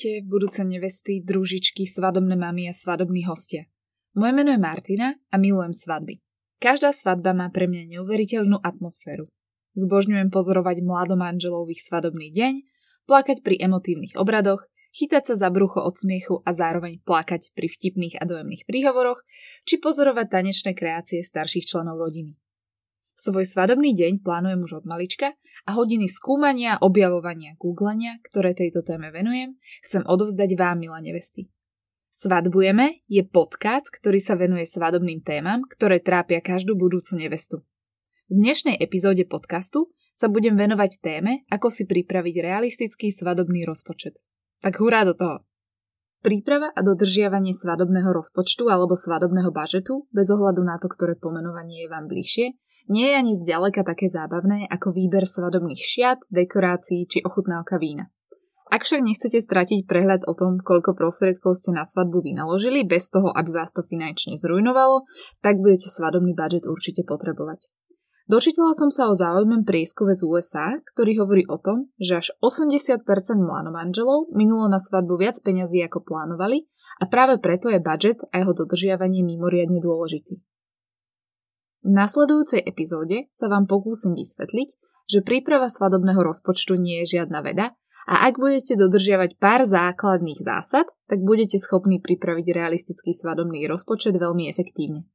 Ahojte, 0.00 0.24
budúce 0.24 0.64
nevesty, 0.64 1.20
družičky, 1.20 1.84
svadobné 1.84 2.32
mamy 2.32 2.64
a 2.64 2.72
svadobní 2.72 3.28
hostia. 3.28 3.68
Moje 4.16 4.32
meno 4.32 4.48
je 4.48 4.56
Martina 4.56 5.12
a 5.28 5.36
milujem 5.36 5.76
svadby. 5.76 6.24
Každá 6.56 6.96
svadba 6.96 7.36
má 7.36 7.52
pre 7.52 7.68
mňa 7.68 8.00
neuveriteľnú 8.00 8.64
atmosféru. 8.64 9.28
Zbožňujem 9.76 10.32
pozorovať 10.32 10.80
mladomanželov 10.80 11.68
ich 11.68 11.84
svadobný 11.84 12.32
deň, 12.32 12.64
plakať 13.04 13.44
pri 13.44 13.60
emotívnych 13.60 14.16
obradoch, 14.16 14.64
chytať 14.96 15.22
sa 15.28 15.34
za 15.36 15.48
brucho 15.52 15.84
od 15.84 15.92
smiechu 15.92 16.40
a 16.48 16.56
zároveň 16.56 17.04
plakať 17.04 17.52
pri 17.52 17.68
vtipných 17.68 18.16
a 18.16 18.24
dojemných 18.24 18.64
príhovoroch, 18.64 19.20
či 19.68 19.84
pozorovať 19.84 20.32
tanečné 20.32 20.72
kreácie 20.72 21.20
starších 21.20 21.68
členov 21.68 22.00
rodiny. 22.00 22.40
Svoj 23.20 23.44
svadobný 23.44 23.92
deň 23.92 24.24
plánujem 24.24 24.64
už 24.64 24.80
od 24.80 24.84
malička 24.88 25.36
a 25.68 25.76
hodiny 25.76 26.08
skúmania, 26.08 26.80
objavovania, 26.80 27.52
googlenia, 27.60 28.16
ktoré 28.24 28.56
tejto 28.56 28.80
téme 28.80 29.12
venujem, 29.12 29.60
chcem 29.84 30.00
odovzdať 30.08 30.56
vám, 30.56 30.80
milé 30.80 31.12
nevesty. 31.12 31.52
Svadbujeme 32.08 33.04
je 33.12 33.20
podcast, 33.28 33.92
ktorý 33.92 34.16
sa 34.24 34.40
venuje 34.40 34.64
svadobným 34.64 35.20
témam, 35.20 35.68
ktoré 35.68 36.00
trápia 36.00 36.40
každú 36.40 36.80
budúcu 36.80 37.20
nevestu. 37.20 37.60
V 38.32 38.40
dnešnej 38.40 38.80
epizóde 38.80 39.28
podcastu 39.28 39.92
sa 40.16 40.32
budem 40.32 40.56
venovať 40.56 41.04
téme, 41.04 41.44
ako 41.52 41.68
si 41.68 41.84
pripraviť 41.84 42.40
realistický 42.40 43.12
svadobný 43.12 43.68
rozpočet. 43.68 44.16
Tak 44.64 44.80
hurá 44.80 45.04
do 45.04 45.12
toho! 45.12 45.44
Príprava 46.24 46.72
a 46.72 46.80
dodržiavanie 46.80 47.52
svadobného 47.52 48.16
rozpočtu 48.16 48.72
alebo 48.72 48.96
svadobného 48.96 49.52
bažetu, 49.52 50.08
bez 50.08 50.32
ohľadu 50.32 50.64
na 50.64 50.80
to, 50.80 50.88
ktoré 50.88 51.20
pomenovanie 51.20 51.84
je 51.84 51.88
vám 51.92 52.08
bližšie, 52.08 52.56
nie 52.88 53.10
je 53.10 53.14
ani 53.18 53.32
zďaleka 53.36 53.84
také 53.84 54.08
zábavné 54.08 54.70
ako 54.70 54.94
výber 54.94 55.28
svadobných 55.28 55.82
šiat, 55.82 56.24
dekorácií 56.30 57.04
či 57.04 57.20
ochutnávka 57.26 57.76
vína. 57.76 58.08
Ak 58.70 58.86
však 58.86 59.02
nechcete 59.02 59.42
stratiť 59.42 59.90
prehľad 59.90 60.30
o 60.30 60.32
tom, 60.38 60.62
koľko 60.62 60.94
prostriedkov 60.94 61.58
ste 61.58 61.74
na 61.74 61.82
svadbu 61.82 62.22
vynaložili, 62.22 62.86
bez 62.86 63.10
toho, 63.10 63.34
aby 63.34 63.50
vás 63.50 63.74
to 63.74 63.82
finančne 63.82 64.38
zrujnovalo, 64.38 65.10
tak 65.42 65.58
budete 65.58 65.90
svadobný 65.90 66.38
budget 66.38 66.70
určite 66.70 67.02
potrebovať. 67.02 67.66
Dočítala 68.30 68.70
som 68.78 68.94
sa 68.94 69.10
o 69.10 69.18
zaujímavém 69.18 69.66
prieskume 69.66 70.14
z 70.14 70.22
USA, 70.22 70.78
ktorý 70.94 71.26
hovorí 71.26 71.42
o 71.50 71.58
tom, 71.58 71.90
že 71.98 72.22
až 72.22 72.30
80% 72.38 73.02
mlánomanželov 73.42 74.30
minulo 74.30 74.70
na 74.70 74.78
svadbu 74.78 75.18
viac 75.18 75.34
peňazí 75.42 75.82
ako 75.82 76.06
plánovali 76.06 76.70
a 77.02 77.10
práve 77.10 77.42
preto 77.42 77.74
je 77.74 77.82
budget 77.82 78.22
a 78.30 78.38
jeho 78.38 78.54
dodržiavanie 78.54 79.26
mimoriadne 79.26 79.82
dôležitý. 79.82 80.46
V 81.80 81.90
nasledujúcej 81.90 82.60
epizóde 82.60 83.32
sa 83.32 83.48
vám 83.48 83.64
pokúsim 83.64 84.12
vysvetliť, 84.12 84.68
že 85.08 85.24
príprava 85.24 85.72
svadobného 85.72 86.20
rozpočtu 86.20 86.76
nie 86.76 87.02
je 87.04 87.18
žiadna 87.18 87.40
veda 87.40 87.66
a 88.06 88.28
ak 88.28 88.36
budete 88.36 88.76
dodržiavať 88.76 89.36
pár 89.40 89.64
základných 89.64 90.40
zásad, 90.40 90.88
tak 91.08 91.24
budete 91.24 91.56
schopní 91.56 91.98
pripraviť 92.00 92.46
realistický 92.52 93.12
svadobný 93.12 93.64
rozpočet 93.66 94.16
veľmi 94.16 94.48
efektívne. 94.52 95.08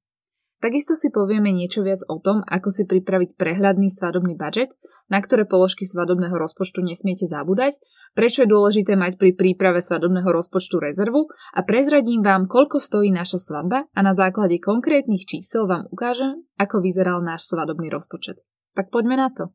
Takisto 0.66 0.98
si 0.98 1.14
povieme 1.14 1.54
niečo 1.54 1.86
viac 1.86 2.02
o 2.10 2.18
tom, 2.18 2.42
ako 2.42 2.74
si 2.74 2.90
pripraviť 2.90 3.38
prehľadný 3.38 3.86
svadobný 3.86 4.34
budget, 4.34 4.74
na 5.14 5.22
ktoré 5.22 5.46
položky 5.46 5.86
svadobného 5.86 6.34
rozpočtu 6.34 6.82
nesmiete 6.82 7.30
zabúdať, 7.30 7.78
prečo 8.18 8.42
je 8.42 8.50
dôležité 8.50 8.98
mať 8.98 9.22
pri 9.22 9.38
príprave 9.38 9.78
svadobného 9.78 10.26
rozpočtu 10.26 10.82
rezervu 10.82 11.30
a 11.54 11.62
prezradím 11.62 12.26
vám, 12.26 12.50
koľko 12.50 12.82
stojí 12.82 13.14
naša 13.14 13.38
svadba 13.38 13.86
a 13.94 14.00
na 14.02 14.18
základe 14.18 14.58
konkrétnych 14.58 15.30
čísel 15.30 15.70
vám 15.70 15.86
ukážem, 15.94 16.42
ako 16.58 16.82
vyzeral 16.82 17.22
náš 17.22 17.46
svadobný 17.46 17.94
rozpočet. 17.94 18.42
Tak 18.74 18.90
poďme 18.90 19.22
na 19.22 19.30
to. 19.30 19.54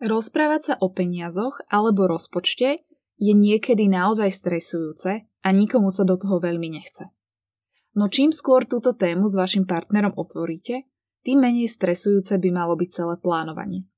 Rozprávať 0.00 0.72
sa 0.72 0.74
o 0.80 0.88
peniazoch 0.88 1.60
alebo 1.68 2.08
rozpočte 2.08 2.80
je 3.20 3.32
niekedy 3.36 3.92
naozaj 3.92 4.32
stresujúce 4.32 5.28
a 5.28 5.48
nikomu 5.52 5.92
sa 5.92 6.08
do 6.08 6.16
toho 6.16 6.40
veľmi 6.40 6.72
nechce. 6.72 7.12
No 7.98 8.06
čím 8.06 8.30
skôr 8.30 8.62
túto 8.62 8.94
tému 8.94 9.26
s 9.26 9.34
vašim 9.34 9.66
partnerom 9.66 10.14
otvoríte, 10.14 10.86
tým 11.26 11.42
menej 11.42 11.66
stresujúce 11.66 12.38
by 12.38 12.50
malo 12.54 12.78
byť 12.78 12.90
celé 12.94 13.18
plánovanie. 13.18 13.90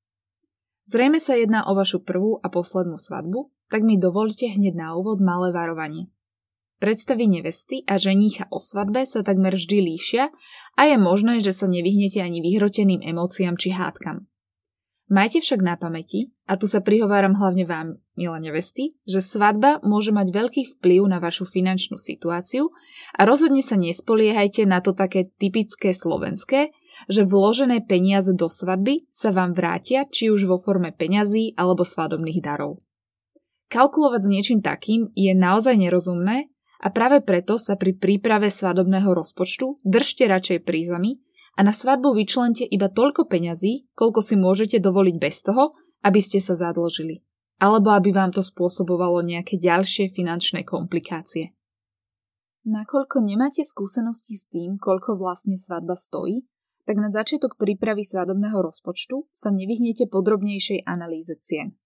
Zrejme 0.89 1.21
sa 1.21 1.37
jedná 1.37 1.69
o 1.69 1.77
vašu 1.77 2.01
prvú 2.01 2.41
a 2.41 2.49
poslednú 2.49 2.97
svadbu, 2.97 3.53
tak 3.69 3.85
mi 3.85 4.01
dovolte 4.01 4.49
hneď 4.49 4.73
na 4.73 4.97
úvod 4.97 5.21
malé 5.21 5.53
varovanie. 5.53 6.09
Predstavy 6.81 7.29
nevesty 7.29 7.85
a 7.85 8.01
ženícha 8.01 8.49
o 8.49 8.57
svadbe 8.57 9.05
sa 9.05 9.21
takmer 9.21 9.53
vždy 9.53 9.85
líšia 9.85 10.33
a 10.81 10.83
je 10.89 10.97
možné, 10.97 11.45
že 11.45 11.53
sa 11.53 11.69
nevyhnete 11.69 12.25
ani 12.25 12.41
vyhroteným 12.41 13.05
emóciám 13.05 13.61
či 13.61 13.77
hádkam. 13.77 14.30
Majte 15.11 15.43
však 15.43 15.59
na 15.59 15.75
pamäti, 15.75 16.31
a 16.47 16.55
tu 16.55 16.71
sa 16.71 16.79
prihováram 16.79 17.35
hlavne 17.35 17.67
vám, 17.67 17.99
milé 18.15 18.39
nevesty, 18.47 18.95
že 19.03 19.19
svadba 19.19 19.83
môže 19.83 20.15
mať 20.15 20.31
veľký 20.31 20.63
vplyv 20.79 21.03
na 21.11 21.19
vašu 21.19 21.51
finančnú 21.51 21.99
situáciu 21.99 22.71
a 23.19 23.27
rozhodne 23.27 23.59
sa 23.59 23.75
nespoliehajte 23.75 24.71
na 24.71 24.79
to 24.79 24.95
také 24.95 25.27
typické 25.27 25.91
slovenské, 25.91 26.71
že 27.11 27.27
vložené 27.27 27.83
peniaze 27.83 28.31
do 28.39 28.47
svadby 28.47 29.11
sa 29.11 29.35
vám 29.35 29.51
vrátia 29.51 30.07
či 30.07 30.31
už 30.31 30.47
vo 30.47 30.63
forme 30.63 30.95
peňazí 30.95 31.59
alebo 31.59 31.83
svadobných 31.83 32.39
darov. 32.39 32.79
Kalkulovať 33.67 34.21
s 34.23 34.29
niečím 34.31 34.61
takým 34.63 35.11
je 35.19 35.35
naozaj 35.35 35.75
nerozumné 35.75 36.55
a 36.79 36.87
práve 36.95 37.19
preto 37.19 37.59
sa 37.59 37.75
pri 37.75 37.99
príprave 37.99 38.47
svadobného 38.47 39.11
rozpočtu 39.11 39.83
držte 39.83 40.31
radšej 40.31 40.63
prízami 40.63 41.19
a 41.57 41.61
na 41.67 41.75
svadbu 41.75 42.15
vyčlente 42.15 42.63
iba 42.67 42.87
toľko 42.87 43.27
peňazí, 43.27 43.91
koľko 43.95 44.21
si 44.23 44.35
môžete 44.39 44.79
dovoliť 44.79 45.17
bez 45.19 45.43
toho, 45.43 45.75
aby 46.07 46.21
ste 46.23 46.39
sa 46.39 46.55
zadlžili. 46.57 47.21
Alebo 47.61 47.93
aby 47.93 48.15
vám 48.15 48.33
to 48.33 48.41
spôsobovalo 48.41 49.21
nejaké 49.21 49.61
ďalšie 49.61 50.09
finančné 50.09 50.65
komplikácie. 50.65 51.53
Nakoľko 52.65 53.25
nemáte 53.25 53.65
skúsenosti 53.65 54.37
s 54.37 54.49
tým, 54.49 54.77
koľko 54.77 55.17
vlastne 55.17 55.57
svadba 55.57 55.97
stojí, 55.97 56.45
tak 56.85 56.97
na 57.01 57.13
začiatok 57.13 57.57
prípravy 57.61 58.05
svadobného 58.05 58.57
rozpočtu 58.57 59.29
sa 59.33 59.53
nevyhnete 59.53 60.09
podrobnejšej 60.09 60.85
analýze 60.89 61.37
cien. 61.41 61.77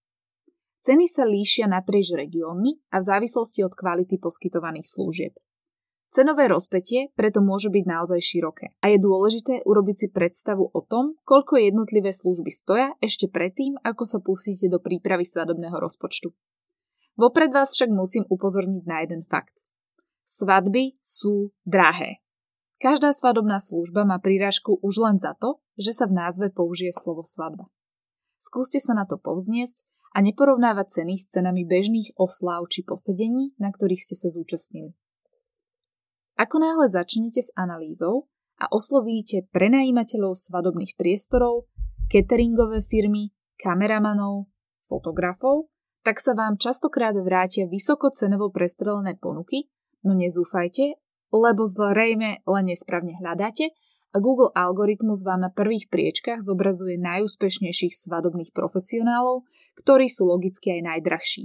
Ceny 0.85 1.05
sa 1.09 1.25
líšia 1.25 1.65
naprieč 1.65 2.13
regiónmi 2.13 2.93
a 2.93 3.01
v 3.01 3.07
závislosti 3.07 3.65
od 3.65 3.73
kvality 3.73 4.21
poskytovaných 4.21 4.85
služieb. 4.85 5.33
Cenové 6.15 6.47
rozpetie 6.47 7.11
preto 7.19 7.43
môže 7.43 7.67
byť 7.67 7.83
naozaj 7.83 8.23
široké 8.23 8.71
a 8.79 8.87
je 8.87 9.03
dôležité 9.03 9.67
urobiť 9.67 9.95
si 9.99 10.07
predstavu 10.07 10.71
o 10.71 10.79
tom, 10.79 11.19
koľko 11.27 11.59
jednotlivé 11.59 12.15
služby 12.15 12.55
stoja 12.55 12.95
ešte 13.03 13.27
predtým, 13.27 13.75
ako 13.83 14.07
sa 14.07 14.23
pustíte 14.23 14.71
do 14.71 14.79
prípravy 14.79 15.27
svadobného 15.27 15.75
rozpočtu. 15.75 16.31
Vopred 17.19 17.51
vás 17.51 17.75
však 17.75 17.91
musím 17.91 18.23
upozorniť 18.31 18.83
na 18.87 19.03
jeden 19.03 19.27
fakt. 19.27 19.59
Svadby 20.23 20.95
sú 21.03 21.51
drahé. 21.67 22.23
Každá 22.79 23.11
svadobná 23.11 23.59
služba 23.59 24.07
má 24.07 24.15
prírážku 24.15 24.79
už 24.79 25.03
len 25.03 25.19
za 25.19 25.35
to, 25.35 25.59
že 25.75 25.91
sa 25.91 26.07
v 26.07 26.15
názve 26.15 26.47
použije 26.47 26.95
slovo 26.95 27.27
svadba. 27.27 27.67
Skúste 28.39 28.79
sa 28.79 28.95
na 28.95 29.03
to 29.03 29.19
povzniesť 29.19 29.83
a 30.15 30.23
neporovnávať 30.23 30.95
ceny 30.95 31.19
s 31.19 31.27
cenami 31.27 31.67
bežných 31.67 32.15
oslav 32.15 32.63
či 32.71 32.87
posedení, 32.87 33.51
na 33.59 33.67
ktorých 33.75 33.99
ste 33.99 34.15
sa 34.15 34.31
zúčastnili. 34.31 34.95
Ako 36.35 36.59
náhle 36.59 36.91
začnete 36.91 37.39
s 37.39 37.51
analýzou 37.55 38.27
a 38.59 38.67
oslovíte 38.67 39.47
prenajímateľov 39.55 40.35
svadobných 40.35 40.99
priestorov, 40.99 41.71
cateringové 42.11 42.83
firmy, 42.83 43.31
kameramanov, 43.55 44.51
fotografov, 44.83 45.71
tak 46.03 46.19
sa 46.19 46.35
vám 46.35 46.59
častokrát 46.59 47.15
vrátia 47.17 47.65
vysoko 47.71 48.11
cenovo 48.11 48.51
prestrelené 48.51 49.15
ponuky, 49.15 49.71
no 50.03 50.11
nezúfajte, 50.11 50.99
lebo 51.31 51.65
zrejme 51.65 52.43
len 52.45 52.65
nesprávne 52.67 53.15
hľadáte 53.15 53.71
a 54.11 54.19
Google 54.19 54.51
algoritmus 54.55 55.23
vám 55.23 55.47
na 55.47 55.51
prvých 55.51 55.87
priečkách 55.87 56.43
zobrazuje 56.43 56.99
najúspešnejších 56.99 57.95
svadobných 57.95 58.51
profesionálov, 58.51 59.47
ktorí 59.79 60.07
sú 60.11 60.27
logicky 60.27 60.79
aj 60.79 60.81
najdrahší. 60.83 61.43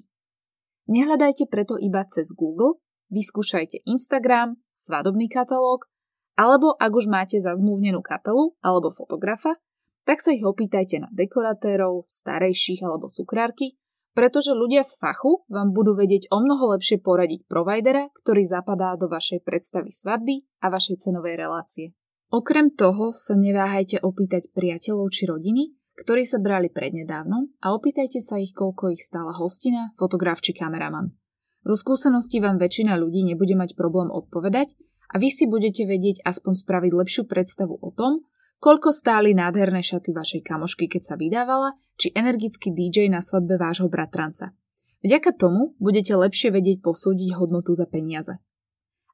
Nehľadajte 0.91 1.47
preto 1.47 1.79
iba 1.79 2.03
cez 2.06 2.31
Google, 2.35 2.82
vyskúšajte 3.11 3.85
Instagram, 3.85 4.57
svadobný 4.73 5.29
katalóg, 5.29 5.91
alebo 6.39 6.73
ak 6.79 6.93
už 6.95 7.11
máte 7.11 7.37
zazmluvnenú 7.37 8.01
kapelu 8.01 8.57
alebo 8.65 8.89
fotografa, 8.89 9.61
tak 10.09 10.25
sa 10.25 10.33
ich 10.33 10.47
opýtajte 10.47 11.05
na 11.05 11.09
dekoratérov, 11.12 12.09
starejších 12.09 12.81
alebo 12.81 13.12
cukrárky, 13.12 13.77
pretože 14.17 14.57
ľudia 14.57 14.83
z 14.83 14.99
fachu 14.99 15.47
vám 15.47 15.71
budú 15.71 15.95
vedieť 15.95 16.33
o 16.35 16.43
mnoho 16.43 16.75
lepšie 16.75 16.99
poradiť 16.99 17.47
providera, 17.47 18.11
ktorý 18.25 18.43
zapadá 18.43 18.97
do 18.99 19.07
vašej 19.07 19.45
predstavy 19.45 19.93
svadby 19.93 20.43
a 20.65 20.73
vašej 20.73 20.97
cenovej 20.99 21.39
relácie. 21.39 21.87
Okrem 22.31 22.71
toho 22.75 23.11
sa 23.11 23.35
neváhajte 23.35 24.03
opýtať 24.03 24.51
priateľov 24.55 25.11
či 25.11 25.27
rodiny, 25.27 25.75
ktorí 25.99 26.23
sa 26.25 26.41
brali 26.41 26.73
prednedávnom 26.73 27.59
a 27.61 27.75
opýtajte 27.75 28.23
sa 28.23 28.41
ich, 28.41 28.56
koľko 28.56 28.95
ich 28.95 29.03
stála 29.03 29.35
hostina, 29.37 29.93
fotograf 29.99 30.41
či 30.41 30.56
kameraman. 30.56 31.13
Zo 31.61 31.77
skúseností 31.77 32.41
vám 32.41 32.57
väčšina 32.57 32.97
ľudí 32.97 33.25
nebude 33.25 33.53
mať 33.53 33.77
problém 33.77 34.09
odpovedať 34.09 34.73
a 35.12 35.21
vy 35.21 35.29
si 35.29 35.45
budete 35.45 35.85
vedieť 35.85 36.25
aspoň 36.25 36.53
spraviť 36.57 36.93
lepšiu 36.97 37.23
predstavu 37.29 37.77
o 37.77 37.91
tom, 37.93 38.25
koľko 38.61 38.93
stáli 38.93 39.37
nádherné 39.37 39.85
šaty 39.85 40.12
vašej 40.17 40.43
kamošky, 40.45 40.89
keď 40.89 41.03
sa 41.05 41.15
vydávala, 41.21 41.77
či 42.01 42.12
energický 42.17 42.73
DJ 42.73 43.12
na 43.12 43.21
svadbe 43.21 43.61
vášho 43.61 43.93
bratranca. 43.93 44.57
Vďaka 45.01 45.33
tomu 45.37 45.77
budete 45.81 46.12
lepšie 46.12 46.53
vedieť 46.53 46.85
posúdiť 46.85 47.37
hodnotu 47.37 47.73
za 47.73 47.89
peniaze. 47.89 48.37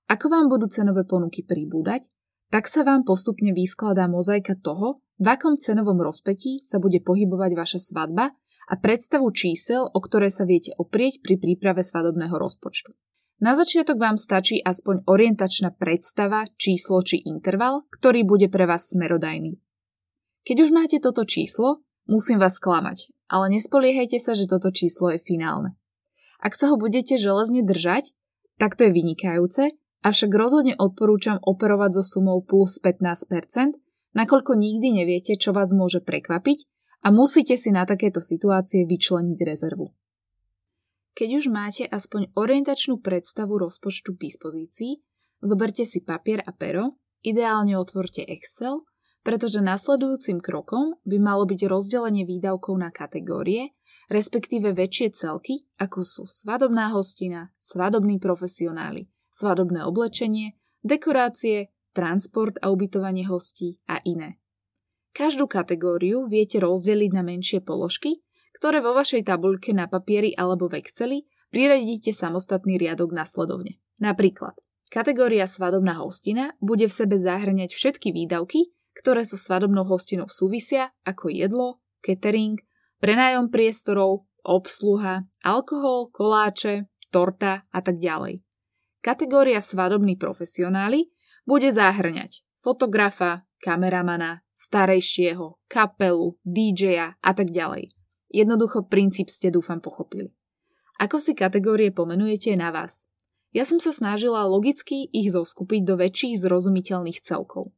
Ako 0.06 0.30
vám 0.30 0.46
budú 0.46 0.70
cenové 0.70 1.02
ponuky 1.02 1.42
pribúdať, 1.42 2.06
tak 2.50 2.70
sa 2.70 2.86
vám 2.86 3.02
postupne 3.02 3.50
vyskladá 3.50 4.06
mozaika 4.06 4.54
toho, 4.54 5.02
v 5.18 5.26
akom 5.32 5.58
cenovom 5.58 5.98
rozpetí 5.98 6.62
sa 6.62 6.78
bude 6.78 7.02
pohybovať 7.02 7.50
vaša 7.58 7.80
svadba 7.82 8.36
a 8.66 8.74
predstavu 8.74 9.30
čísel, 9.30 9.86
o 9.86 9.98
ktoré 10.02 10.26
sa 10.26 10.42
viete 10.42 10.74
oprieť 10.74 11.22
pri 11.22 11.38
príprave 11.38 11.86
svadobného 11.86 12.34
rozpočtu. 12.34 12.92
Na 13.36 13.52
začiatok 13.52 14.00
vám 14.00 14.16
stačí 14.16 14.58
aspoň 14.64 15.04
orientačná 15.04 15.70
predstava, 15.76 16.48
číslo 16.56 17.04
či 17.04 17.20
interval, 17.20 17.84
ktorý 17.92 18.24
bude 18.24 18.48
pre 18.48 18.64
vás 18.64 18.90
smerodajný. 18.90 19.60
Keď 20.48 20.56
už 20.66 20.70
máte 20.72 20.98
toto 20.98 21.28
číslo, 21.28 21.84
musím 22.08 22.40
vás 22.40 22.56
klamať, 22.56 23.12
ale 23.28 23.52
nespoliehajte 23.52 24.16
sa, 24.16 24.32
že 24.32 24.48
toto 24.48 24.72
číslo 24.72 25.12
je 25.12 25.20
finálne. 25.20 25.76
Ak 26.40 26.56
sa 26.56 26.72
ho 26.72 26.80
budete 26.80 27.20
železne 27.20 27.60
držať, 27.60 28.16
tak 28.56 28.72
to 28.74 28.88
je 28.88 28.94
vynikajúce, 28.94 29.76
avšak 30.00 30.30
rozhodne 30.32 30.72
odporúčam 30.80 31.36
operovať 31.44 32.00
so 32.00 32.02
sumou 32.16 32.40
plus 32.40 32.80
15%, 32.80 33.76
nakoľko 34.16 34.52
nikdy 34.56 34.96
neviete, 34.96 35.36
čo 35.36 35.52
vás 35.52 35.76
môže 35.76 36.00
prekvapiť 36.00 36.64
a 37.06 37.14
musíte 37.14 37.54
si 37.54 37.70
na 37.70 37.86
takéto 37.86 38.18
situácie 38.18 38.82
vyčleniť 38.82 39.38
rezervu. 39.46 39.94
Keď 41.14 41.28
už 41.38 41.44
máte 41.54 41.86
aspoň 41.86 42.34
orientačnú 42.34 42.98
predstavu 42.98 43.62
rozpočtu 43.62 44.18
k 44.18 44.22
dispozícii, 44.26 44.92
zoberte 45.38 45.86
si 45.86 46.02
papier 46.02 46.42
a 46.42 46.50
pero, 46.50 46.98
ideálne 47.22 47.78
otvorte 47.78 48.26
Excel, 48.26 48.82
pretože 49.22 49.62
nasledujúcim 49.62 50.42
krokom 50.42 50.98
by 51.06 51.16
malo 51.22 51.46
byť 51.46 51.70
rozdelenie 51.70 52.26
výdavkov 52.26 52.74
na 52.74 52.90
kategórie, 52.90 53.78
respektíve 54.10 54.74
väčšie 54.74 55.14
celky, 55.14 55.62
ako 55.78 56.02
sú 56.02 56.22
svadobná 56.26 56.90
hostina, 56.90 57.54
svadobní 57.62 58.18
profesionáli, 58.18 59.06
svadobné 59.30 59.86
oblečenie, 59.86 60.58
dekorácie, 60.82 61.70
transport 61.94 62.58
a 62.60 62.70
ubytovanie 62.74 63.24
hostí 63.30 63.78
a 63.86 64.02
iné. 64.02 64.42
Každú 65.16 65.48
kategóriu 65.48 66.28
viete 66.28 66.60
rozdeliť 66.60 67.10
na 67.16 67.24
menšie 67.24 67.64
položky, 67.64 68.20
ktoré 68.52 68.84
vo 68.84 68.92
vašej 68.92 69.24
tabuľke 69.24 69.72
na 69.72 69.88
papieri 69.88 70.36
alebo 70.36 70.68
v 70.68 70.84
Exceli 70.84 71.24
priradíte 71.48 72.12
samostatný 72.12 72.76
riadok 72.76 73.16
nasledovne. 73.16 73.80
Napríklad, 73.96 74.60
kategória 74.92 75.48
svadobná 75.48 75.96
hostina 76.04 76.52
bude 76.60 76.84
v 76.84 76.92
sebe 76.92 77.16
zahrňať 77.16 77.72
všetky 77.72 78.12
výdavky, 78.12 78.76
ktoré 78.92 79.24
so 79.24 79.40
svadobnou 79.40 79.88
hostinou 79.88 80.28
súvisia, 80.28 80.92
ako 81.08 81.32
jedlo, 81.32 81.80
catering, 82.04 82.60
prenájom 83.00 83.48
priestorov, 83.48 84.28
obsluha, 84.44 85.24
alkohol, 85.40 86.12
koláče, 86.12 86.92
torta 87.08 87.64
a 87.72 87.80
tak 87.80 88.04
ďalej. 88.04 88.44
Kategória 89.00 89.64
svadobní 89.64 90.20
profesionáli 90.20 91.08
bude 91.48 91.72
zahrňať 91.72 92.44
fotografa, 92.60 93.48
kameramana, 93.60 94.44
starejšieho, 94.56 95.60
kapelu, 95.68 96.36
DJ-a 96.42 97.16
a 97.20 97.30
tak 97.36 97.52
ďalej. 97.52 97.92
Jednoducho 98.32 98.88
princíp 98.88 99.30
ste 99.30 99.52
dúfam 99.52 99.78
pochopili. 99.78 100.34
Ako 100.96 101.20
si 101.20 101.36
kategórie 101.36 101.92
pomenujete 101.92 102.56
na 102.56 102.72
vás. 102.72 103.04
Ja 103.52 103.68
som 103.68 103.80
sa 103.80 103.92
snažila 103.92 104.44
logicky 104.48 105.08
ich 105.12 105.32
zoskupiť 105.32 105.80
do 105.84 105.94
väčších 106.00 106.40
zrozumiteľných 106.40 107.20
celkov. 107.20 107.72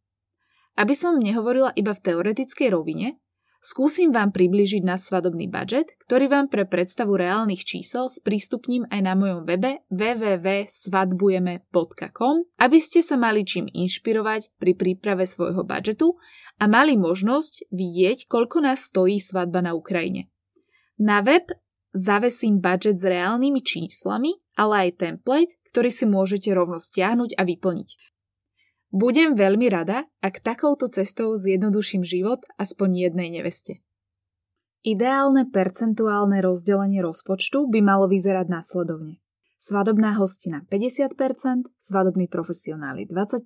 Aby 0.78 0.94
som 0.94 1.18
nehovorila 1.18 1.74
iba 1.74 1.94
v 1.94 2.02
teoretickej 2.02 2.68
rovine, 2.70 3.18
Skúsim 3.58 4.14
vám 4.14 4.30
približiť 4.30 4.86
na 4.86 4.94
svadobný 4.94 5.50
budget, 5.50 5.90
ktorý 6.06 6.30
vám 6.30 6.46
pre 6.46 6.62
predstavu 6.62 7.18
reálnych 7.18 7.66
čísel 7.66 8.06
sprístupním 8.06 8.86
aj 8.86 9.00
na 9.02 9.18
mojom 9.18 9.42
webe 9.42 9.82
www.svadbujeme.com, 9.90 12.34
aby 12.54 12.78
ste 12.78 13.02
sa 13.02 13.18
mali 13.18 13.42
čím 13.42 13.66
inšpirovať 13.66 14.54
pri 14.62 14.78
príprave 14.78 15.26
svojho 15.26 15.66
budžetu 15.66 16.14
a 16.62 16.70
mali 16.70 16.94
možnosť 16.94 17.66
vidieť, 17.74 18.30
koľko 18.30 18.62
nás 18.62 18.86
stojí 18.86 19.18
svadba 19.18 19.58
na 19.58 19.74
Ukrajine. 19.74 20.30
Na 21.02 21.18
web 21.26 21.50
zavesím 21.90 22.62
budget 22.62 22.94
s 22.94 23.04
reálnymi 23.06 23.58
číslami, 23.58 24.38
ale 24.54 24.86
aj 24.86 25.02
template, 25.02 25.58
ktorý 25.74 25.90
si 25.90 26.06
môžete 26.06 26.54
rovno 26.54 26.78
stiahnuť 26.78 27.34
a 27.34 27.42
vyplniť. 27.42 28.17
Budem 28.88 29.36
veľmi 29.36 29.68
rada, 29.68 30.08
ak 30.24 30.40
takouto 30.40 30.88
cestou 30.88 31.36
zjednoduším 31.36 32.00
život 32.08 32.40
aspoň 32.56 33.12
jednej 33.12 33.28
neveste. 33.28 33.84
Ideálne 34.80 35.44
percentuálne 35.50 36.40
rozdelenie 36.40 37.04
rozpočtu 37.04 37.68
by 37.68 37.84
malo 37.84 38.08
vyzerať 38.08 38.48
následovne. 38.48 39.20
Svadobná 39.58 40.16
hostina 40.16 40.64
50%, 40.70 41.68
svadobní 41.76 42.30
profesionáli 42.30 43.04
20%, 43.04 43.44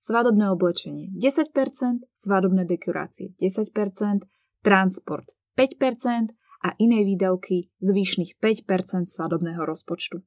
svadobné 0.00 0.50
oblečenie 0.50 1.12
10%, 1.14 2.08
svadobné 2.16 2.64
dekorácie 2.64 3.36
10%, 3.38 4.26
transport 4.64 5.28
5% 5.54 6.34
a 6.64 6.74
iné 6.82 7.06
výdavky 7.06 7.70
zvyšných 7.78 8.40
5% 8.42 9.06
svadobného 9.06 9.62
rozpočtu. 9.62 10.24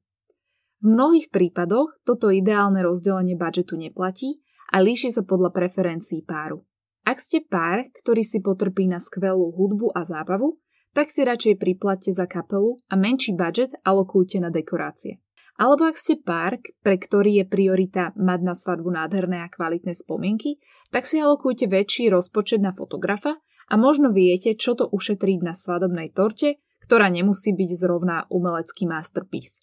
V 0.82 0.90
mnohých 0.90 1.30
prípadoch 1.30 1.94
toto 2.02 2.34
ideálne 2.34 2.82
rozdelenie 2.82 3.38
budžetu 3.38 3.78
neplatí 3.78 4.42
a 4.74 4.82
líši 4.82 5.14
sa 5.14 5.22
podľa 5.22 5.54
preferencií 5.54 6.26
páru. 6.26 6.66
Ak 7.06 7.22
ste 7.22 7.38
pár, 7.38 7.86
ktorý 8.02 8.26
si 8.26 8.42
potrpí 8.42 8.90
na 8.90 8.98
skvelú 8.98 9.54
hudbu 9.54 9.94
a 9.94 10.02
zábavu, 10.02 10.58
tak 10.90 11.14
si 11.14 11.22
radšej 11.22 11.62
priplatte 11.62 12.10
za 12.10 12.26
kapelu 12.26 12.82
a 12.90 12.98
menší 12.98 13.30
budget 13.38 13.78
alokujte 13.86 14.42
na 14.42 14.50
dekorácie. 14.50 15.22
Alebo 15.54 15.86
ak 15.86 15.94
ste 15.94 16.18
pár, 16.18 16.58
pre 16.82 16.98
ktorý 16.98 17.42
je 17.42 17.46
priorita 17.46 18.10
mať 18.18 18.40
na 18.42 18.54
svadbu 18.58 18.90
nádherné 18.90 19.38
a 19.46 19.52
kvalitné 19.54 19.94
spomienky, 19.94 20.58
tak 20.90 21.06
si 21.06 21.22
alokujte 21.22 21.70
väčší 21.70 22.10
rozpočet 22.10 22.58
na 22.58 22.74
fotografa 22.74 23.38
a 23.70 23.74
možno 23.78 24.10
viete, 24.10 24.58
čo 24.58 24.74
to 24.74 24.90
ušetriť 24.90 25.46
na 25.46 25.54
svadobnej 25.54 26.10
torte, 26.10 26.58
ktorá 26.82 27.06
nemusí 27.06 27.54
byť 27.54 27.70
zrovna 27.78 28.26
umelecký 28.34 28.90
masterpiece. 28.90 29.62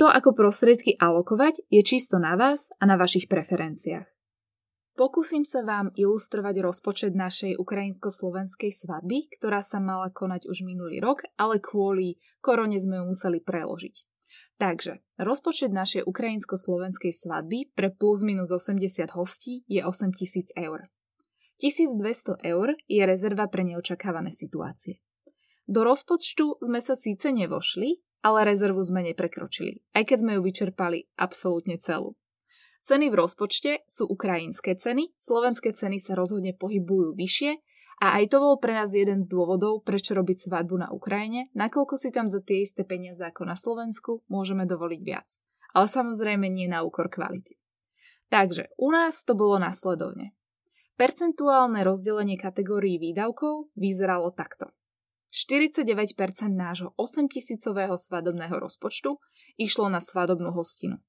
To, 0.00 0.08
ako 0.08 0.32
prostriedky 0.32 0.96
alokovať, 0.96 1.68
je 1.68 1.82
čisto 1.84 2.16
na 2.16 2.38
vás 2.38 2.72
a 2.80 2.88
na 2.88 2.96
vašich 2.96 3.28
preferenciách. 3.28 4.08
Pokúsim 4.92 5.40
sa 5.48 5.64
vám 5.64 5.88
ilustrovať 5.96 6.60
rozpočet 6.60 7.12
našej 7.16 7.56
ukrajinsko-slovenskej 7.56 8.68
svadby, 8.76 9.32
ktorá 9.40 9.64
sa 9.64 9.80
mala 9.80 10.12
konať 10.12 10.44
už 10.52 10.68
minulý 10.68 11.00
rok, 11.00 11.24
ale 11.40 11.64
kvôli 11.64 12.20
korone 12.44 12.76
sme 12.76 13.00
ju 13.00 13.04
museli 13.08 13.40
preložiť. 13.40 13.96
Takže, 14.60 15.00
rozpočet 15.16 15.72
našej 15.72 16.04
ukrajinsko-slovenskej 16.04 17.08
svadby 17.08 17.72
pre 17.72 17.88
plus 17.88 18.20
minus 18.20 18.52
80 18.52 19.16
hostí 19.16 19.64
je 19.64 19.80
8000 19.80 20.60
eur. 20.60 20.92
1200 21.56 22.44
eur 22.44 22.76
je 22.84 23.02
rezerva 23.06 23.48
pre 23.48 23.64
neočakávané 23.64 24.28
situácie. 24.28 25.00
Do 25.64 25.88
rozpočtu 25.88 26.60
sme 26.60 26.84
sa 26.84 26.92
síce 26.92 27.32
nevošli, 27.32 27.96
ale 28.22 28.46
rezervu 28.46 28.80
sme 28.82 29.02
neprekročili, 29.02 29.82
aj 29.98 30.08
keď 30.08 30.16
sme 30.22 30.32
ju 30.38 30.40
vyčerpali 30.46 31.10
absolútne 31.18 31.76
celú. 31.76 32.14
Ceny 32.82 33.14
v 33.14 33.18
rozpočte 33.18 33.86
sú 33.86 34.10
ukrajinské 34.10 34.74
ceny, 34.74 35.14
slovenské 35.14 35.70
ceny 35.70 36.02
sa 36.02 36.18
rozhodne 36.18 36.50
pohybujú 36.50 37.14
vyššie 37.14 37.50
a 38.02 38.18
aj 38.18 38.34
to 38.34 38.42
bol 38.42 38.58
pre 38.58 38.74
nás 38.74 38.90
jeden 38.90 39.22
z 39.22 39.30
dôvodov, 39.30 39.86
prečo 39.86 40.18
robiť 40.18 40.50
svadbu 40.50 40.82
na 40.82 40.88
Ukrajine, 40.90 41.54
nakoľko 41.54 41.94
si 41.94 42.10
tam 42.10 42.26
za 42.26 42.42
tie 42.42 42.66
isté 42.66 42.82
peniaze 42.82 43.22
ako 43.22 43.46
na 43.46 43.54
Slovensku 43.54 44.26
môžeme 44.26 44.66
dovoliť 44.66 45.00
viac. 45.06 45.38
Ale 45.70 45.86
samozrejme 45.86 46.50
nie 46.50 46.66
na 46.66 46.82
úkor 46.82 47.06
kvality. 47.06 47.54
Takže 48.26 48.74
u 48.74 48.90
nás 48.90 49.22
to 49.22 49.38
bolo 49.38 49.62
nasledovne. 49.62 50.34
Percentuálne 50.98 51.86
rozdelenie 51.86 52.34
kategórií 52.34 52.98
výdavkov 52.98 53.70
vyzeralo 53.78 54.34
takto. 54.34 54.74
49% 55.32 56.12
nášho 56.52 56.92
8000 57.00 57.72
svadobného 57.96 58.52
rozpočtu 58.60 59.16
išlo 59.56 59.88
na 59.88 60.04
svadobnú 60.04 60.52
hostinu. 60.52 61.00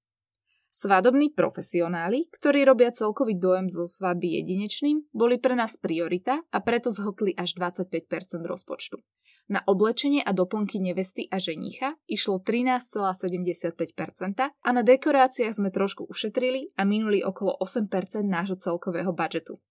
Svadobní 0.74 1.30
profesionáli, 1.30 2.34
ktorí 2.34 2.66
robia 2.66 2.90
celkový 2.90 3.38
dojem 3.38 3.70
zo 3.70 3.86
svadby 3.86 4.42
jedinečným, 4.42 5.06
boli 5.14 5.38
pre 5.38 5.54
nás 5.54 5.78
priorita 5.78 6.42
a 6.50 6.58
preto 6.66 6.90
zhltli 6.90 7.38
až 7.38 7.54
25% 7.62 8.10
rozpočtu. 8.42 8.98
Na 9.54 9.62
oblečenie 9.70 10.26
a 10.26 10.34
doplnky 10.34 10.82
nevesty 10.82 11.28
a 11.30 11.38
ženicha 11.38 11.94
išlo 12.10 12.42
13,75% 12.42 14.40
a 14.40 14.70
na 14.72 14.82
dekoráciách 14.82 15.54
sme 15.54 15.70
trošku 15.70 16.10
ušetrili 16.10 16.74
a 16.74 16.88
minuli 16.88 17.22
okolo 17.22 17.54
8% 17.62 18.24
nášho 18.24 18.58
celkového 18.58 19.14
budžetu. 19.14 19.62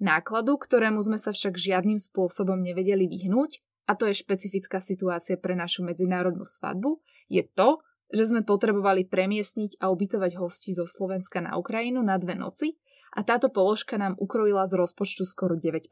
Nákladu, 0.00 0.56
ktorému 0.56 1.02
sme 1.02 1.18
sa 1.20 1.34
však 1.34 1.60
žiadnym 1.60 2.00
spôsobom 2.00 2.56
nevedeli 2.56 3.04
vyhnúť, 3.04 3.60
a 3.86 3.98
to 3.98 4.06
je 4.06 4.14
špecifická 4.14 4.78
situácia 4.78 5.34
pre 5.34 5.58
našu 5.58 5.82
medzinárodnú 5.82 6.46
svadbu, 6.46 7.02
je 7.26 7.42
to, 7.42 7.82
že 8.12 8.28
sme 8.28 8.44
potrebovali 8.44 9.08
premiesniť 9.08 9.80
a 9.80 9.88
ubytovať 9.88 10.36
hosti 10.36 10.76
zo 10.76 10.84
Slovenska 10.84 11.40
na 11.40 11.56
Ukrajinu 11.56 12.04
na 12.04 12.20
dve 12.20 12.36
noci 12.36 12.76
a 13.16 13.24
táto 13.24 13.48
položka 13.48 13.96
nám 13.96 14.14
ukrojila 14.20 14.68
z 14.68 14.76
rozpočtu 14.76 15.24
skoro 15.24 15.56
9%. 15.56 15.88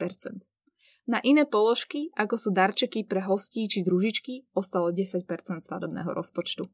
Na 1.09 1.19
iné 1.25 1.49
položky, 1.49 2.13
ako 2.15 2.37
sú 2.37 2.49
darčeky 2.53 3.09
pre 3.09 3.25
hostí 3.25 3.67
či 3.67 3.81
družičky, 3.81 4.53
ostalo 4.53 4.93
10% 4.93 5.25
svadobného 5.65 6.13
rozpočtu. 6.13 6.69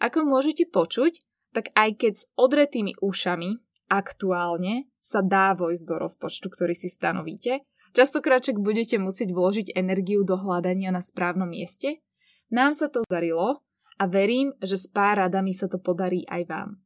Ako 0.00 0.26
môžete 0.26 0.66
počuť, 0.66 1.22
tak 1.54 1.70
aj 1.76 1.90
keď 2.00 2.12
s 2.18 2.24
odretými 2.34 2.98
ušami 2.98 3.62
aktuálne 3.86 4.90
sa 4.98 5.22
dá 5.22 5.54
vojsť 5.54 5.84
do 5.86 5.94
rozpočtu, 6.02 6.46
ktorý 6.50 6.74
si 6.74 6.90
stanovíte, 6.90 7.62
častokrát 7.94 8.42
však 8.42 8.58
budete 8.58 8.98
musieť 8.98 9.30
vložiť 9.30 9.78
energiu 9.78 10.26
do 10.26 10.36
hľadania 10.36 10.90
na 10.90 11.00
správnom 11.00 11.48
mieste. 11.48 12.02
Nám 12.50 12.74
sa 12.74 12.90
to 12.90 13.06
darilo 13.06 13.62
a 13.96 14.04
verím, 14.10 14.52
že 14.58 14.76
s 14.76 14.90
pár 14.90 15.18
radami 15.22 15.54
sa 15.54 15.70
to 15.70 15.78
podarí 15.78 16.26
aj 16.26 16.42
vám. 16.50 16.82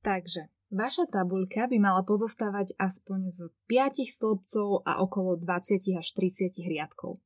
Takže 0.01 0.49
Vaša 0.71 1.03
tabuľka 1.03 1.67
by 1.67 1.83
mala 1.83 1.99
pozostávať 2.07 2.71
aspoň 2.79 3.27
z 3.27 3.51
5 3.67 4.07
stĺpcov 4.07 4.87
a 4.87 5.03
okolo 5.03 5.35
20 5.35 5.99
až 5.99 6.07
30 6.15 6.63
riadkov. 6.63 7.19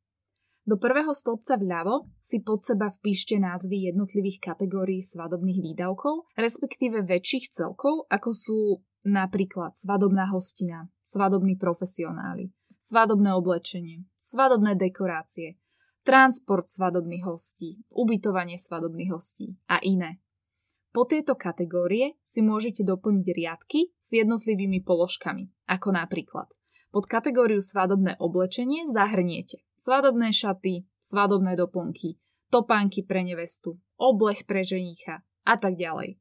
Do 0.65 0.81
prvého 0.81 1.13
stĺpca 1.13 1.61
vľavo 1.61 2.09
si 2.17 2.41
pod 2.41 2.65
seba 2.65 2.89
vpíšte 2.89 3.37
názvy 3.37 3.93
jednotlivých 3.93 4.41
kategórií 4.41 4.97
svadobných 4.97 5.61
výdavkov, 5.61 6.25
respektíve 6.33 7.05
väčších 7.05 7.53
celkov, 7.53 8.09
ako 8.09 8.29
sú 8.33 8.57
napríklad 9.05 9.77
svadobná 9.77 10.25
hostina, 10.33 10.89
svadobní 11.05 11.53
profesionáli, 11.53 12.49
svadobné 12.81 13.29
oblečenie, 13.37 14.09
svadobné 14.17 14.73
dekorácie, 14.73 15.61
transport 16.01 16.65
svadobných 16.65 17.29
hostí, 17.29 17.85
ubytovanie 17.93 18.57
svadobných 18.57 19.13
hostí 19.13 19.53
a 19.69 19.77
iné. 19.85 20.17
Po 20.89 21.05
tieto 21.05 21.37
kategórie 21.37 22.17
si 22.25 22.41
môžete 22.41 22.81
doplniť 22.81 23.27
riadky 23.37 23.93
s 24.01 24.17
jednotlivými 24.17 24.81
položkami, 24.81 25.45
ako 25.69 25.93
napríklad 25.93 26.49
pod 26.95 27.11
kategóriu 27.11 27.59
svadobné 27.59 28.15
oblečenie 28.23 28.87
zahrniete 28.87 29.59
svadobné 29.75 30.31
šaty, 30.31 30.87
svadobné 31.03 31.59
doplnky, 31.59 32.15
topánky 32.47 33.03
pre 33.03 33.19
nevestu, 33.19 33.75
oblech 33.99 34.47
pre 34.47 34.63
ženícha 34.63 35.19
a 35.43 35.59
tak 35.59 35.75
ďalej. 35.75 36.15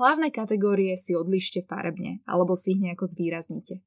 Hlavné 0.00 0.32
kategórie 0.32 0.96
si 0.96 1.12
odlište 1.12 1.60
farebne 1.68 2.24
alebo 2.24 2.56
si 2.56 2.72
ich 2.72 2.80
nejako 2.80 3.04
zvýraznite. 3.04 3.84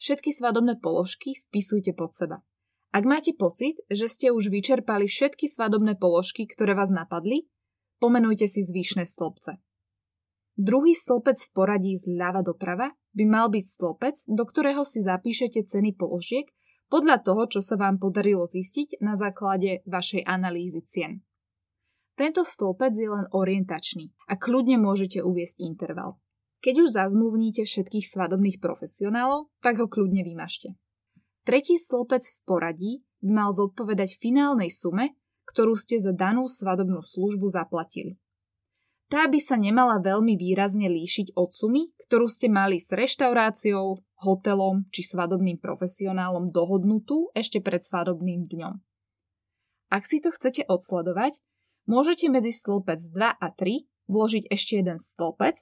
Všetky 0.00 0.32
svadobné 0.32 0.80
položky 0.80 1.36
vpisujte 1.48 1.92
pod 1.92 2.16
seba. 2.16 2.40
Ak 2.96 3.04
máte 3.04 3.36
pocit, 3.36 3.76
že 3.92 4.08
ste 4.08 4.32
už 4.32 4.48
vyčerpali 4.48 5.04
všetky 5.04 5.44
svadobné 5.44 6.00
položky, 6.00 6.48
ktoré 6.48 6.72
vás 6.72 6.88
napadli, 6.88 7.52
pomenujte 8.00 8.48
si 8.48 8.64
zvyšné 8.64 9.04
stĺpce. 9.04 9.60
Druhý 10.56 10.96
stĺpec 10.96 11.36
v 11.36 11.48
poradí 11.52 11.92
zľava 12.00 12.40
doprava 12.40 12.96
by 13.12 13.24
mal 13.28 13.52
byť 13.52 13.64
stĺpec, 13.64 14.16
do 14.24 14.44
ktorého 14.48 14.88
si 14.88 15.04
zapíšete 15.04 15.68
ceny 15.68 15.92
položiek 15.92 16.48
podľa 16.88 17.20
toho, 17.20 17.44
čo 17.44 17.60
sa 17.60 17.76
vám 17.76 18.00
podarilo 18.00 18.48
zistiť 18.48 19.04
na 19.04 19.20
základe 19.20 19.84
vašej 19.84 20.24
analýzy 20.24 20.80
cien. 20.80 21.12
Tento 22.16 22.40
stĺpec 22.40 22.96
je 22.96 23.08
len 23.12 23.28
orientačný 23.28 24.16
a 24.32 24.40
kľudne 24.40 24.80
môžete 24.80 25.20
uviesť 25.20 25.60
interval. 25.60 26.16
Keď 26.64 26.88
už 26.88 26.88
zazmluvníte 26.88 27.68
všetkých 27.68 28.08
svadobných 28.08 28.56
profesionálov, 28.56 29.52
tak 29.60 29.76
ho 29.76 29.86
kľudne 29.92 30.24
vymažte. 30.24 30.72
Tretí 31.44 31.76
stĺpec 31.76 32.24
v 32.24 32.40
poradí 32.48 32.92
by 33.20 33.30
mal 33.44 33.50
zodpovedať 33.52 34.16
finálnej 34.16 34.72
sume, 34.72 35.20
ktorú 35.44 35.76
ste 35.76 36.00
za 36.00 36.16
danú 36.16 36.48
svadobnú 36.48 37.04
službu 37.04 37.52
zaplatili. 37.52 38.16
Tá 39.06 39.30
by 39.30 39.38
sa 39.38 39.54
nemala 39.54 40.02
veľmi 40.02 40.34
výrazne 40.34 40.90
líšiť 40.90 41.38
od 41.38 41.54
sumy, 41.54 41.94
ktorú 42.06 42.26
ste 42.26 42.50
mali 42.50 42.82
s 42.82 42.90
reštauráciou, 42.90 44.02
hotelom 44.18 44.90
či 44.90 45.06
svadobným 45.06 45.62
profesionálom 45.62 46.50
dohodnutú 46.50 47.30
ešte 47.30 47.62
pred 47.62 47.86
svadobným 47.86 48.42
dňom. 48.50 48.82
Ak 49.94 50.10
si 50.10 50.18
to 50.18 50.34
chcete 50.34 50.66
odsledovať, 50.66 51.38
môžete 51.86 52.26
medzi 52.26 52.50
stĺpec 52.50 52.98
2 52.98 53.30
a 53.30 53.48
3 53.54 53.86
vložiť 54.10 54.50
ešte 54.50 54.82
jeden 54.82 54.98
stĺpec, 54.98 55.54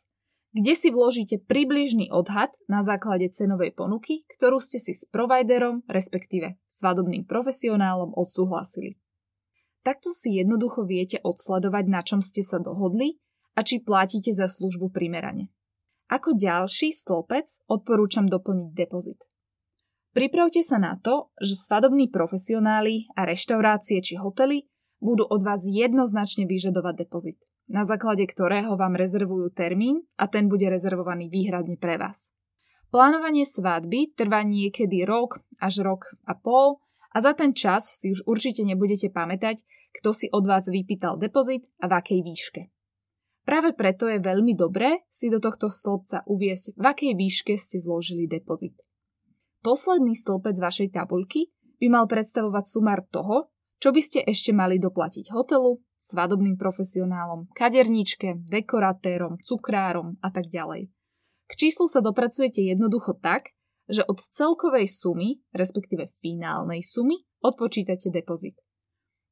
kde 0.56 0.72
si 0.72 0.88
vložíte 0.88 1.44
približný 1.44 2.08
odhad 2.08 2.56
na 2.64 2.80
základe 2.80 3.28
cenovej 3.28 3.76
ponuky, 3.76 4.24
ktorú 4.38 4.56
ste 4.56 4.80
si 4.80 4.96
s 4.96 5.04
providerom, 5.04 5.84
respektíve 5.84 6.56
svadobným 6.64 7.28
profesionálom 7.28 8.16
odsúhlasili. 8.16 8.96
Takto 9.84 10.16
si 10.16 10.40
jednoducho 10.40 10.88
viete 10.88 11.20
odsledovať, 11.20 11.84
na 11.92 12.00
čom 12.00 12.24
ste 12.24 12.40
sa 12.40 12.56
dohodli 12.56 13.20
a 13.54 13.60
či 13.62 13.80
platíte 13.80 14.34
za 14.34 14.50
službu 14.50 14.90
primerane. 14.90 15.50
Ako 16.10 16.36
ďalší 16.36 16.92
stĺpec 16.92 17.64
odporúčam 17.70 18.28
doplniť 18.28 18.70
depozit. 18.76 19.24
Pripravte 20.14 20.62
sa 20.62 20.78
na 20.78 20.94
to, 20.94 21.34
že 21.42 21.58
svadobní 21.58 22.06
profesionáli 22.06 23.10
a 23.18 23.26
reštaurácie 23.26 23.98
či 23.98 24.14
hotely 24.14 24.62
budú 25.02 25.26
od 25.26 25.42
vás 25.42 25.66
jednoznačne 25.66 26.46
vyžadovať 26.46 26.94
depozit, 27.02 27.38
na 27.66 27.82
základe 27.82 28.22
ktorého 28.22 28.78
vám 28.78 28.94
rezervujú 28.94 29.50
termín 29.50 30.06
a 30.14 30.30
ten 30.30 30.46
bude 30.46 30.70
rezervovaný 30.70 31.26
výhradne 31.32 31.74
pre 31.74 31.98
vás. 31.98 32.30
Plánovanie 32.94 33.42
svadby 33.42 34.14
trvá 34.14 34.46
niekedy 34.46 35.02
rok 35.02 35.42
až 35.58 35.82
rok 35.82 36.14
a 36.30 36.38
pol 36.38 36.78
a 37.10 37.18
za 37.18 37.34
ten 37.34 37.50
čas 37.50 37.90
si 37.90 38.14
už 38.14 38.22
určite 38.22 38.62
nebudete 38.62 39.10
pamätať, 39.10 39.66
kto 39.98 40.14
si 40.14 40.30
od 40.30 40.46
vás 40.46 40.70
vypýtal 40.70 41.18
depozit 41.18 41.66
a 41.82 41.90
v 41.90 41.92
akej 41.98 42.20
výške. 42.22 42.73
Práve 43.44 43.76
preto 43.76 44.08
je 44.08 44.24
veľmi 44.24 44.56
dobré 44.56 45.04
si 45.12 45.28
do 45.28 45.36
tohto 45.36 45.68
stĺpca 45.68 46.24
uviesť, 46.24 46.80
v 46.80 46.84
akej 46.84 47.12
výške 47.12 47.54
ste 47.60 47.76
zložili 47.76 48.24
depozit. 48.24 48.80
Posledný 49.60 50.16
stĺpec 50.16 50.56
vašej 50.56 50.88
tabuľky 50.96 51.52
by 51.80 51.86
mal 51.92 52.08
predstavovať 52.08 52.64
sumár 52.64 53.04
toho, 53.12 53.52
čo 53.84 53.92
by 53.92 54.00
ste 54.00 54.24
ešte 54.24 54.56
mali 54.56 54.80
doplatiť 54.80 55.28
hotelu, 55.28 55.76
svadobným 56.00 56.56
profesionálom, 56.56 57.48
kaderníčke, 57.52 58.44
dekoratérom, 58.48 59.40
cukrárom 59.44 60.16
a 60.24 60.28
tak 60.32 60.48
ďalej. 60.48 60.92
K 61.44 61.52
číslu 61.52 61.88
sa 61.88 62.00
dopracujete 62.00 62.64
jednoducho 62.64 63.16
tak, 63.20 63.52
že 63.84 64.00
od 64.08 64.20
celkovej 64.20 64.88
sumy, 64.88 65.44
respektíve 65.52 66.08
finálnej 66.20 66.80
sumy, 66.80 67.20
odpočítate 67.44 68.08
depozit. 68.08 68.56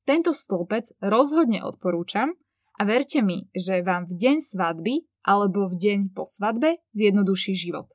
Tento 0.05 0.37
stĺpec 0.37 1.01
rozhodne 1.01 1.65
odporúčam, 1.65 2.37
a 2.83 2.85
verte 2.85 3.23
mi, 3.23 3.47
že 3.55 3.79
vám 3.87 4.11
v 4.11 4.19
deň 4.19 4.37
svadby 4.43 5.07
alebo 5.23 5.71
v 5.71 5.79
deň 5.79 6.01
po 6.19 6.27
svadbe 6.27 6.83
zjednoduší 6.91 7.55
život. 7.55 7.87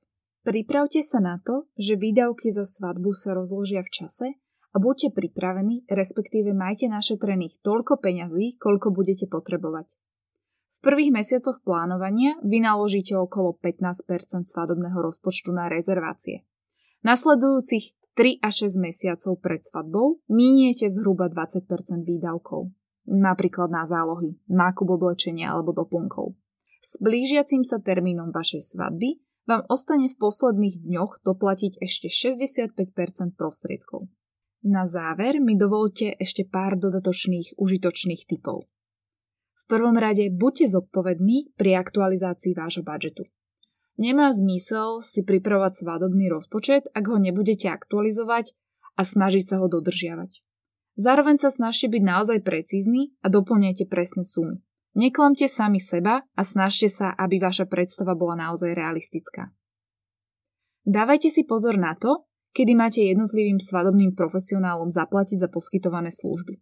Pripravte 0.47 1.03
sa 1.03 1.19
na 1.19 1.43
to, 1.43 1.67
že 1.75 1.99
výdavky 1.99 2.47
za 2.55 2.63
svadbu 2.63 3.11
sa 3.11 3.35
rozložia 3.35 3.83
v 3.83 3.91
čase 3.91 4.27
a 4.71 4.75
buďte 4.79 5.11
pripravení, 5.11 5.83
respektíve 5.91 6.55
majte 6.55 6.87
našetrených 6.87 7.59
toľko 7.67 7.99
peňazí, 7.99 8.55
koľko 8.55 8.95
budete 8.95 9.27
potrebovať. 9.27 9.91
V 10.71 10.77
prvých 10.79 11.11
mesiacoch 11.11 11.59
plánovania 11.67 12.39
vynaložíte 12.47 13.11
okolo 13.19 13.59
15% 13.59 14.07
svadobného 14.47 14.95
rozpočtu 15.03 15.51
na 15.51 15.67
rezervácie. 15.67 16.47
Nasledujúcich 17.03 17.91
3 18.15 18.39
až 18.39 18.71
6 18.71 18.79
mesiacov 18.79 19.35
pred 19.43 19.67
svadbou 19.67 20.23
miniete 20.31 20.87
zhruba 20.87 21.27
20% 21.27 21.67
výdavkov 22.07 22.71
napríklad 23.07 23.71
na 23.71 23.87
zálohy, 23.87 24.35
nákup 24.51 24.99
oblečenia 24.99 25.55
alebo 25.55 25.71
doplnkov. 25.71 26.35
S 26.83 26.99
blížiacim 26.99 27.63
sa 27.63 27.79
termínom 27.79 28.35
vašej 28.35 28.75
svadby 28.75 29.19
vám 29.47 29.63
ostane 29.71 30.11
v 30.11 30.19
posledných 30.19 30.83
dňoch 30.83 31.23
doplatiť 31.23 31.79
ešte 31.79 32.11
65% 32.11 33.39
prostriedkov. 33.39 34.11
Na 34.67 34.83
záver 34.83 35.39
mi 35.39 35.55
dovolte 35.55 36.11
ešte 36.19 36.43
pár 36.43 36.75
dodatočných 36.75 37.55
užitočných 37.55 38.27
typov. 38.27 38.67
V 39.55 39.63
prvom 39.67 39.95
rade 39.95 40.27
buďte 40.31 40.75
zodpovední 40.75 41.55
pri 41.55 41.79
aktualizácii 41.79 42.55
vášho 42.55 42.83
budžetu. 42.83 43.27
Nemá 43.97 44.29
zmysel 44.29 45.01
si 45.01 45.25
pripravovať 45.25 45.81
svadobný 45.81 46.29
rozpočet, 46.29 46.91
ak 46.93 47.03
ho 47.09 47.17
nebudete 47.17 47.65
aktualizovať 47.71 48.53
a 48.93 49.01
snažiť 49.01 49.43
sa 49.43 49.55
ho 49.57 49.65
dodržiavať. 49.65 50.46
Zároveň 50.97 51.37
sa 51.37 51.53
snažte 51.53 51.85
byť 51.93 52.01
naozaj 52.01 52.41
precízni 52.41 53.13
a 53.21 53.29
doplňajte 53.29 53.85
presné 53.85 54.25
sumy. 54.25 54.65
Neklamte 54.97 55.45
sami 55.45 55.77
seba 55.77 56.25
a 56.33 56.41
snažte 56.41 56.89
sa, 56.89 57.13
aby 57.13 57.37
vaša 57.37 57.69
predstava 57.69 58.17
bola 58.17 58.33
naozaj 58.49 58.73
realistická. 58.73 59.53
Dávajte 60.81 61.29
si 61.29 61.45
pozor 61.45 61.77
na 61.77 61.93
to, 61.93 62.25
kedy 62.57 62.73
máte 62.73 63.05
jednotlivým 63.05 63.61
svadobným 63.61 64.17
profesionálom 64.17 64.89
zaplatiť 64.89 65.37
za 65.45 65.49
poskytované 65.53 66.09
služby. 66.09 66.57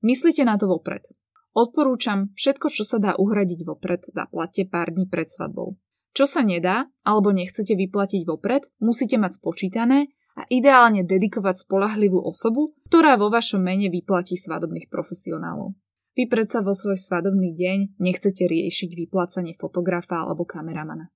Myslite 0.00 0.48
na 0.48 0.56
to 0.56 0.64
vopred. 0.64 1.04
Odporúčam, 1.52 2.32
všetko, 2.32 2.72
čo 2.72 2.88
sa 2.88 2.96
dá 2.96 3.12
uhradiť 3.20 3.68
vopred, 3.68 4.08
zaplatte 4.08 4.64
pár 4.64 4.96
dní 4.96 5.04
pred 5.04 5.28
svadbou. 5.28 5.76
Čo 6.16 6.24
sa 6.24 6.40
nedá, 6.40 6.88
alebo 7.04 7.36
nechcete 7.36 7.76
vyplatiť 7.76 8.24
vopred, 8.24 8.64
musíte 8.80 9.20
mať 9.20 9.44
spočítané 9.44 10.08
a 10.34 10.42
ideálne 10.50 11.06
dedikovať 11.06 11.66
spolahlivú 11.66 12.18
osobu, 12.18 12.74
ktorá 12.90 13.14
vo 13.14 13.30
vašom 13.30 13.62
mene 13.62 13.86
vyplatí 13.86 14.34
svadobných 14.34 14.90
profesionálov. 14.90 15.78
Vy 16.14 16.30
predsa 16.30 16.62
vo 16.62 16.74
svoj 16.74 16.98
svadobný 16.98 17.54
deň 17.54 17.98
nechcete 17.98 18.46
riešiť 18.46 18.90
vyplácanie 18.94 19.54
fotografa 19.58 20.22
alebo 20.22 20.46
kameramana. 20.46 21.10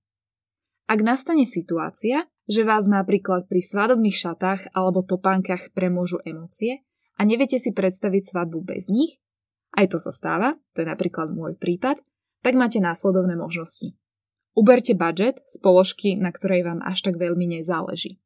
Ak 0.89 0.99
nastane 1.05 1.47
situácia, 1.47 2.27
že 2.49 2.65
vás 2.65 2.89
napríklad 2.89 3.45
pri 3.45 3.61
svadobných 3.61 4.17
šatách 4.17 4.73
alebo 4.73 5.05
topánkach 5.05 5.71
premôžu 5.71 6.19
emócie 6.25 6.83
a 7.15 7.21
neviete 7.23 7.61
si 7.61 7.71
predstaviť 7.71 8.33
svadbu 8.33 8.59
bez 8.65 8.89
nich, 8.89 9.21
aj 9.77 9.93
to 9.93 9.97
sa 10.01 10.09
stáva, 10.09 10.57
to 10.73 10.81
je 10.81 10.87
napríklad 10.89 11.29
môj 11.29 11.55
prípad, 11.55 12.01
tak 12.41 12.53
máte 12.57 12.81
následovné 12.81 13.37
možnosti. 13.37 13.93
Uberte 14.57 14.97
budget 14.97 15.45
z 15.45 15.61
položky, 15.61 16.17
na 16.17 16.33
ktorej 16.33 16.65
vám 16.65 16.81
až 16.81 17.05
tak 17.05 17.21
veľmi 17.21 17.61
nezáleží. 17.61 18.17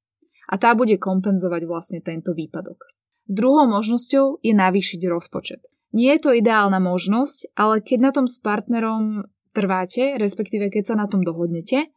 A 0.52 0.60
tá 0.60 0.76
bude 0.76 1.00
kompenzovať 1.00 1.64
vlastne 1.64 2.00
tento 2.04 2.36
výpadok. 2.36 2.84
Druhou 3.28 3.68
možnosťou 3.72 4.44
je 4.44 4.52
navýšiť 4.52 5.02
rozpočet. 5.08 5.64
Nie 5.94 6.18
je 6.18 6.26
to 6.26 6.32
ideálna 6.34 6.82
možnosť, 6.82 7.54
ale 7.56 7.80
keď 7.80 8.00
na 8.02 8.12
tom 8.12 8.26
s 8.26 8.42
partnerom 8.42 9.30
trváte, 9.54 10.18
respektíve 10.18 10.74
keď 10.74 10.94
sa 10.94 10.96
na 10.98 11.06
tom 11.06 11.22
dohodnete 11.22 11.94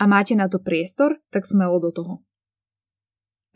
a 0.00 0.04
máte 0.06 0.38
na 0.38 0.46
to 0.46 0.62
priestor, 0.62 1.18
tak 1.28 1.44
smelo 1.44 1.82
do 1.82 1.90
toho. 1.90 2.14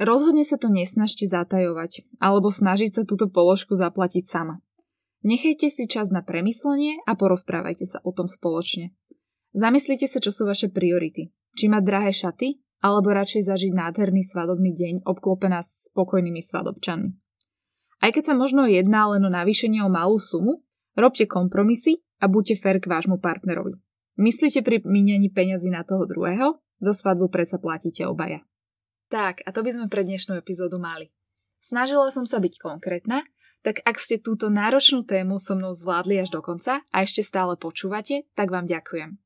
Rozhodne 0.03 0.43
sa 0.43 0.59
to 0.59 0.67
nesnažte 0.67 1.31
zatajovať 1.31 2.03
alebo 2.19 2.51
snažiť 2.51 2.91
sa 2.91 3.03
túto 3.07 3.31
položku 3.31 3.79
zaplatiť 3.79 4.27
sama. 4.27 4.59
Nechajte 5.23 5.71
si 5.71 5.87
čas 5.87 6.11
na 6.11 6.21
premyslenie 6.21 7.01
a 7.07 7.15
porozprávajte 7.15 7.87
sa 7.87 7.99
o 8.03 8.11
tom 8.11 8.27
spoločne. 8.27 8.93
Zamyslite 9.55 10.11
sa, 10.11 10.19
čo 10.19 10.35
sú 10.35 10.45
vaše 10.45 10.67
priority. 10.69 11.31
Či 11.55 11.71
mať 11.71 11.83
drahé 11.87 12.11
šaty, 12.11 12.59
alebo 12.85 13.17
radšej 13.17 13.49
zažiť 13.49 13.73
nádherný 13.73 14.21
svadobný 14.21 14.77
deň 14.77 14.95
obklopená 15.09 15.65
spokojnými 15.65 16.45
svadobčanmi. 16.45 17.17
Aj 18.05 18.11
keď 18.13 18.23
sa 18.29 18.35
možno 18.37 18.69
jedná 18.69 19.09
len 19.09 19.25
o 19.25 19.33
navýšenie 19.33 19.81
o 19.81 19.89
malú 19.89 20.21
sumu, 20.21 20.61
robte 20.93 21.25
kompromisy 21.25 22.05
a 22.21 22.29
buďte 22.29 22.61
fair 22.61 22.77
k 22.85 22.93
vášmu 22.93 23.17
partnerovi. 23.25 23.81
Myslíte 24.21 24.61
pri 24.61 24.85
míňaní 24.85 25.33
peňazí 25.33 25.73
na 25.73 25.81
toho 25.81 26.05
druhého? 26.05 26.61
Za 26.85 26.93
svadbu 26.93 27.33
predsa 27.33 27.57
platíte 27.57 28.05
obaja. 28.05 28.45
Tak, 29.09 29.41
a 29.49 29.51
to 29.57 29.65
by 29.65 29.73
sme 29.73 29.87
pre 29.89 30.05
dnešnú 30.05 30.37
epizódu 30.37 30.77
mali. 30.77 31.09
Snažila 31.65 32.13
som 32.13 32.29
sa 32.29 32.37
byť 32.45 32.61
konkrétna, 32.61 33.25
tak 33.65 33.81
ak 33.89 33.97
ste 33.97 34.21
túto 34.21 34.53
náročnú 34.53 35.09
tému 35.09 35.41
so 35.41 35.57
mnou 35.57 35.73
zvládli 35.73 36.21
až 36.21 36.29
do 36.29 36.45
konca 36.45 36.85
a 36.93 36.97
ešte 37.01 37.25
stále 37.25 37.57
počúvate, 37.57 38.29
tak 38.37 38.53
vám 38.53 38.69
ďakujem. 38.69 39.24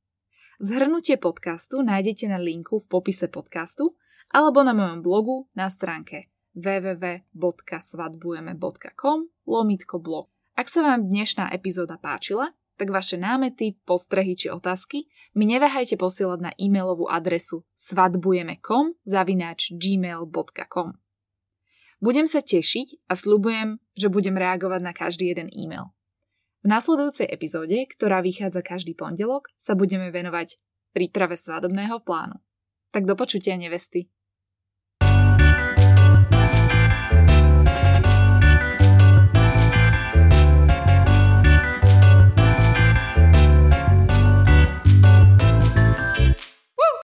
Zhrnutie 0.59 1.23
podcastu 1.23 1.87
nájdete 1.87 2.27
na 2.27 2.35
linku 2.35 2.83
v 2.83 2.91
popise 2.91 3.31
podcastu 3.31 3.95
alebo 4.35 4.67
na 4.67 4.75
mojom 4.75 5.07
blogu 5.07 5.47
na 5.55 5.71
stránke 5.71 6.35
www.svadbujeme.com 6.59 9.19
lomitko 9.47 10.03
blog. 10.03 10.27
Ak 10.59 10.67
sa 10.67 10.83
vám 10.83 11.07
dnešná 11.07 11.55
epizóda 11.55 11.95
páčila, 11.95 12.59
tak 12.75 12.91
vaše 12.91 13.15
námety, 13.15 13.79
postrehy 13.87 14.35
či 14.35 14.51
otázky 14.51 15.07
mi 15.39 15.47
neváhajte 15.47 15.95
posielať 15.95 16.43
na 16.43 16.51
e-mailovú 16.59 17.07
adresu 17.07 17.63
svadbujeme.com 17.79 18.99
zavináč 19.07 19.79
gmail.com. 19.79 20.99
Budem 22.03 22.27
sa 22.27 22.43
tešiť 22.43 23.07
a 23.07 23.15
slúbujem, 23.15 23.79
že 23.95 24.11
budem 24.11 24.35
reagovať 24.35 24.83
na 24.83 24.91
každý 24.91 25.31
jeden 25.31 25.55
e-mail. 25.55 25.95
V 26.69 26.77
nasledujúcej 26.77 27.33
epizóde, 27.33 27.89
ktorá 27.89 28.21
vychádza 28.21 28.61
každý 28.61 28.93
pondelok, 28.93 29.49
sa 29.57 29.73
budeme 29.73 30.13
venovať 30.13 30.61
príprave 30.93 31.41
svadobného 31.41 32.05
plánu. 32.05 32.45
Tak 32.93 33.09
do 33.09 33.17
počutia 33.17 33.57
nevesty. 33.57 34.13